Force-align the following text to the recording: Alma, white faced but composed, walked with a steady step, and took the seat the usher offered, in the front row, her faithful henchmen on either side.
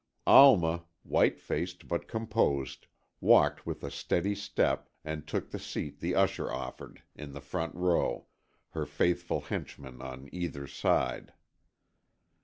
Alma, 0.25 0.85
white 1.03 1.37
faced 1.39 1.87
but 1.87 2.07
composed, 2.07 2.87
walked 3.19 3.67
with 3.67 3.83
a 3.83 3.91
steady 3.91 4.33
step, 4.33 4.89
and 5.05 5.27
took 5.27 5.51
the 5.51 5.59
seat 5.59 5.99
the 5.99 6.15
usher 6.15 6.51
offered, 6.51 7.03
in 7.15 7.33
the 7.33 7.39
front 7.39 7.75
row, 7.75 8.25
her 8.71 8.87
faithful 8.87 9.41
henchmen 9.41 10.01
on 10.01 10.27
either 10.31 10.65
side. 10.65 11.33